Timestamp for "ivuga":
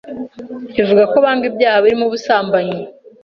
0.81-1.03